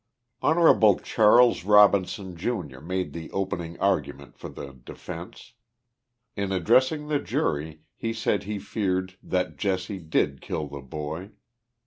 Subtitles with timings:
[0.41, 0.97] Hon.
[1.03, 5.53] Charles Robinson, Jr., made the opening argument for the defence.
[6.35, 11.29] In addressing the jury he said he feared" that Jesse did kill the boy."